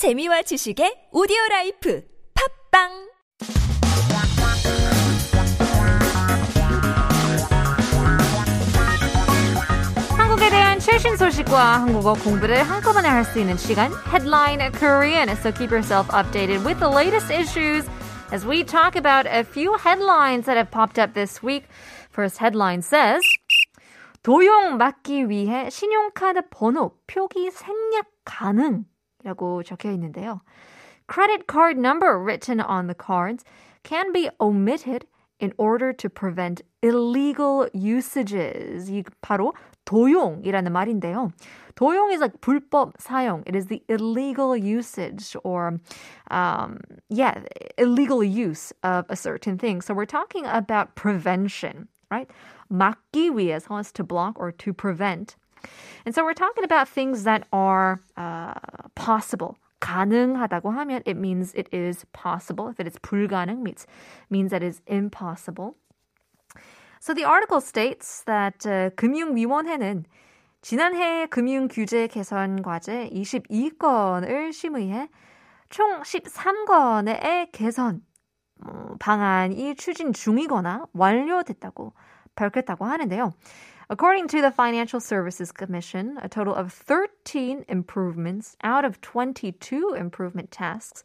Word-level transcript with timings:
재미와 0.00 0.40
지식의 0.40 1.12
오디오 1.12 1.36
라이프 1.50 2.02
팝빵 2.72 2.88
한국에 10.16 10.48
대한 10.48 10.78
최신 10.78 11.18
소식과 11.18 11.82
한국어 11.82 12.14
공부를 12.14 12.62
한꺼번에 12.62 13.10
할 13.10 13.26
수 13.26 13.40
있는 13.40 13.58
시간 13.58 13.92
Headline 14.10 14.72
Korean. 14.72 15.28
So 15.36 15.52
keep 15.52 15.70
yourself 15.70 16.08
updated 16.08 16.64
with 16.64 16.80
the 16.80 16.88
latest 16.88 17.30
issues 17.30 17.84
as 18.32 18.46
we 18.46 18.64
talk 18.64 18.96
about 18.96 19.26
a 19.26 19.44
few 19.44 19.76
headlines 19.76 20.46
that 20.46 20.56
have 20.56 20.70
popped 20.70 20.98
up 20.98 21.12
this 21.12 21.42
week. 21.42 21.68
First 22.08 22.38
headline 22.40 22.80
says 22.80 23.20
도용 24.22 24.78
막기 24.78 25.28
위해 25.28 25.68
신용카드 25.68 26.48
번호 26.48 26.96
표기 27.06 27.50
생략 27.50 28.06
가능이 28.24 28.89
라고 29.23 29.63
적혀 29.63 29.91
있는데요. 29.91 30.41
Credit 31.07 31.45
card 31.47 31.77
number 31.77 32.17
written 32.19 32.59
on 32.59 32.87
the 32.87 32.95
cards 32.95 33.43
can 33.83 34.11
be 34.11 34.29
omitted 34.39 35.05
in 35.39 35.53
order 35.57 35.93
to 35.93 36.09
prevent 36.09 36.61
illegal 36.81 37.67
usages. 37.73 38.89
이 38.89 39.03
바로 39.21 39.53
도용이라는 39.85 40.71
말인데요. 40.71 41.31
도용 41.75 42.11
is 42.11 42.21
like 42.21 42.39
불법 42.41 42.97
사용. 42.97 43.43
It 43.45 43.55
is 43.55 43.67
the 43.67 43.83
illegal 43.89 44.55
usage 44.55 45.35
or, 45.43 45.79
um, 46.31 46.79
yeah, 47.09 47.43
illegal 47.77 48.23
use 48.23 48.71
of 48.83 49.05
a 49.09 49.15
certain 49.15 49.57
thing. 49.57 49.81
So 49.81 49.93
we're 49.93 50.05
talking 50.05 50.45
about 50.45 50.95
prevention, 50.95 51.89
right? 52.09 52.29
막기 52.71 53.31
위해서 53.35 53.79
is 53.79 53.91
to 53.91 54.03
block 54.03 54.39
or 54.39 54.51
to 54.51 54.73
prevent. 54.73 55.35
And 56.04 56.14
so 56.14 56.24
we're 56.24 56.34
talking 56.34 56.64
about 56.64 56.88
things 56.88 57.24
that 57.24 57.46
are 57.52 58.00
uh, 58.16 58.54
possible. 58.94 59.56
가능하다고 59.80 60.70
하면 60.70 61.02
it 61.06 61.16
means 61.16 61.54
it 61.54 61.68
is 61.72 62.04
possible. 62.12 62.68
If 62.68 62.80
it 62.80 62.86
is 62.86 62.98
불가능, 62.98 63.62
means 63.62 63.86
means 64.28 64.50
that 64.50 64.62
it 64.62 64.68
is 64.68 64.82
impossible. 64.86 65.76
So 67.00 67.14
the 67.14 67.24
article 67.24 67.60
states 67.60 68.22
that 68.26 68.66
uh, 68.66 68.90
금융위원회는 68.96 70.04
지난해 70.60 71.26
금융규제 71.26 72.08
개선 72.08 72.62
과제 72.62 73.08
22건을 73.10 74.52
심의해 74.52 75.08
총 75.70 76.02
13건의 76.02 77.50
개선 77.52 78.02
어, 78.66 78.94
방안이 78.98 79.74
추진 79.76 80.12
중이거나 80.12 80.84
완료됐다고 80.92 81.94
밝혔다고 82.34 82.84
하는데요. 82.84 83.32
According 83.89 84.27
to 84.29 84.41
the 84.41 84.51
Financial 84.51 84.99
Services 84.99 85.51
Commission, 85.51 86.17
a 86.21 86.29
total 86.29 86.55
of 86.55 86.73
13 86.73 87.65
improvements 87.67 88.57
out 88.63 88.83
of 88.83 88.99
22 89.01 89.95
improvement 89.97 90.51
tasks 90.51 91.03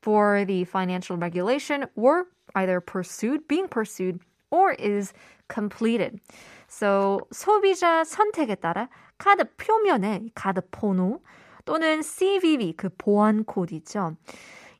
for 0.00 0.44
the 0.44 0.64
financial 0.64 1.16
regulation 1.16 1.86
were 1.94 2.26
either 2.54 2.80
pursued, 2.80 3.46
being 3.48 3.68
pursued, 3.68 4.20
or 4.50 4.72
is 4.72 5.12
completed. 5.48 6.20
So 6.68 7.20
소비자 7.32 8.04
선택에 8.04 8.56
따라 8.56 8.88
카드 9.18 9.44
표면에 9.56 10.30
카드 10.34 10.60
번호 10.70 11.20
또는 11.64 12.02
CVV 12.02 12.76
그 12.76 12.88
보안 12.96 13.44
코드죠. 13.44 14.16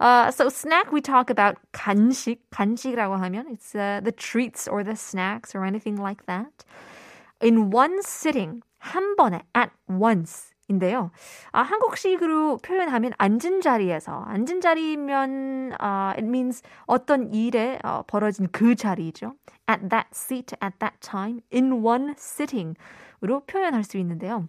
Uh, 0.00 0.30
so 0.30 0.48
snack, 0.48 0.92
we 0.92 1.00
talk 1.00 1.30
about 1.30 1.56
간식. 1.72 2.38
간식이라고 2.50 3.16
하면 3.16 3.46
it's 3.50 3.74
uh, 3.74 4.00
the 4.02 4.12
treats 4.12 4.68
or 4.68 4.84
the 4.84 4.96
snacks 4.96 5.54
or 5.54 5.64
anything 5.64 5.96
like 5.96 6.26
that. 6.26 6.64
In 7.40 7.70
one 7.70 8.02
sitting, 8.02 8.62
한 8.78 9.16
번에, 9.16 9.42
at 9.54 9.70
once. 9.88 10.52
인데요. 10.68 11.12
아, 11.52 11.62
한국식으로 11.62 12.58
표현하면 12.58 13.12
앉은 13.18 13.60
자리에서 13.60 14.24
앉은 14.26 14.60
자리면 14.60 15.76
uh, 15.80 16.16
it 16.16 16.24
means 16.24 16.62
어떤 16.86 17.32
일에 17.32 17.78
어, 17.84 18.02
벌어진 18.06 18.48
그 18.50 18.74
자리죠. 18.74 19.34
At 19.68 19.88
that 19.90 20.08
seat, 20.12 20.56
at 20.60 20.78
that 20.80 20.96
time, 21.00 21.40
in 21.52 21.84
one 21.84 22.14
sitting으로 22.18 23.44
표현할 23.46 23.84
수 23.84 23.96
있는데요. 23.98 24.48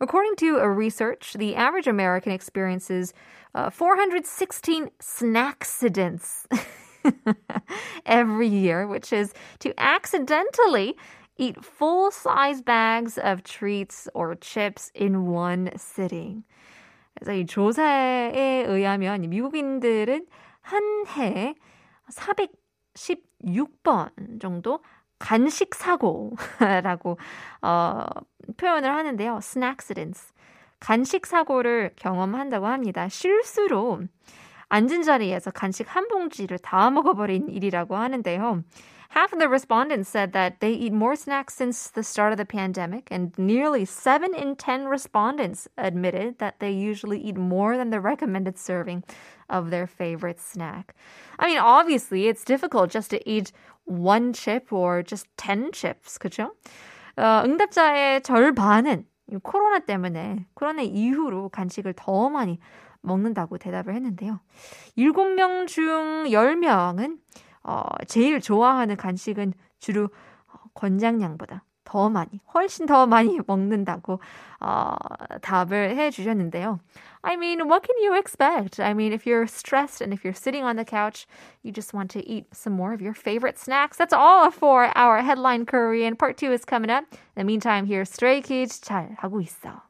According 0.00 0.36
to 0.36 0.58
a 0.58 0.68
research, 0.68 1.34
the 1.34 1.54
average 1.54 1.86
American 1.86 2.32
experiences 2.32 3.12
uh, 3.54 3.70
416 3.70 4.90
snackcidents 5.00 6.46
every 8.06 8.48
year, 8.48 8.86
which 8.86 9.12
is 9.12 9.34
to 9.58 9.78
accidentally 9.78 10.96
eat 11.36 11.62
full 11.64 12.10
size 12.10 12.62
bags 12.62 13.18
of 13.18 13.42
treats 13.42 14.08
or 14.14 14.34
chips 14.36 14.90
in 14.94 15.26
one 15.26 15.70
sitting. 15.76 16.44
그래서 17.18 17.32
이 17.32 17.44
조사에 17.44 18.64
의하면 18.66 19.28
미국인들은 19.28 20.26
한 20.62 21.04
해에 21.06 21.54
416번 22.10 24.40
정도 24.40 24.82
간식 25.18 25.74
사고라고 25.74 27.18
어, 27.62 28.06
표현을 28.56 28.94
하는데요. 28.94 29.38
snackcidents. 29.42 30.32
간식 30.80 31.26
사고를 31.26 31.92
경험한다고 31.96 32.66
합니다. 32.66 33.08
실수로 33.08 34.00
앉은 34.68 35.02
자리에서 35.02 35.50
간식 35.50 35.94
한 35.94 36.08
봉지를 36.08 36.58
다 36.58 36.90
먹어버린 36.90 37.48
일이라고 37.48 37.96
하는데요. 37.96 38.62
Half 39.12 39.32
of 39.32 39.40
the 39.40 39.48
respondents 39.48 40.08
said 40.08 40.32
that 40.34 40.60
they 40.60 40.72
eat 40.72 40.92
more 40.92 41.16
snacks 41.16 41.54
since 41.54 41.90
the 41.90 42.04
start 42.04 42.32
of 42.32 42.36
the 42.36 42.44
pandemic, 42.46 43.08
and 43.10 43.36
nearly 43.36 43.84
7 43.84 44.32
in 44.32 44.54
10 44.54 44.86
respondents 44.86 45.66
admitted 45.76 46.38
that 46.38 46.60
they 46.60 46.70
usually 46.70 47.18
eat 47.18 47.36
more 47.36 47.76
than 47.76 47.90
the 47.90 48.00
recommended 48.00 48.56
serving 48.56 49.02
of 49.48 49.70
their 49.70 49.88
favorite 49.88 50.38
snack. 50.38 50.94
I 51.40 51.48
mean, 51.48 51.58
obviously, 51.58 52.28
it's 52.28 52.44
difficult 52.44 52.90
just 52.90 53.10
to 53.10 53.18
eat 53.28 53.50
one 53.84 54.32
chip 54.32 54.72
or 54.72 55.02
just 55.02 55.26
10 55.38 55.72
chips, 55.72 56.16
그죠? 56.16 56.52
어, 57.17 57.43
응답자의 57.45 58.21
절반은 58.23 59.05
코로나 59.43 59.79
때문에 59.79 60.45
코로나 60.53 60.81
이후로 60.81 61.49
간식을 61.49 61.93
더 61.95 62.29
많이 62.29 62.59
먹는다고 63.01 63.57
대답을 63.57 63.93
했는데요. 63.95 64.39
7명 64.97 65.67
중 65.67 66.25
10명은 66.25 67.19
어, 67.63 67.83
제일 68.07 68.39
좋아하는 68.39 68.95
간식은 68.95 69.53
주로 69.79 70.09
권장량보다 70.73 71.63
더 71.84 72.08
많이, 72.08 72.40
훨씬 72.54 72.86
더 72.86 73.06
많이 73.06 73.40
먹는다고 73.46 74.20
어, 74.60 74.94
답을 75.42 75.96
해 75.96 76.10
주셨는데요. 76.10 76.78
I 77.22 77.36
mean, 77.36 77.68
what 77.68 77.82
can 77.82 77.96
you 78.00 78.14
expect? 78.16 78.78
I 78.80 78.94
mean, 78.94 79.12
if 79.12 79.26
you're 79.26 79.46
stressed 79.46 80.00
and 80.00 80.14
if 80.14 80.24
you're 80.24 80.32
sitting 80.32 80.64
on 80.64 80.76
the 80.76 80.84
couch, 80.84 81.26
you 81.62 81.72
just 81.72 81.92
want 81.92 82.10
to 82.12 82.26
eat 82.26 82.46
some 82.54 82.72
more 82.72 82.94
of 82.94 83.02
your 83.02 83.12
favorite 83.12 83.58
snacks. 83.58 83.96
That's 83.98 84.14
all 84.14 84.50
for 84.50 84.96
our 84.96 85.20
headline 85.20 85.66
Korean. 85.66 86.16
Part 86.16 86.36
two 86.38 86.52
is 86.52 86.64
coming 86.64 86.90
up. 86.90 87.04
In 87.36 87.40
the 87.40 87.44
meantime, 87.44 87.86
here's 87.86 88.08
Stray 88.08 88.40
Kids 88.40 88.80
잘 88.80 89.16
하고 89.18 89.42
있어. 89.42 89.83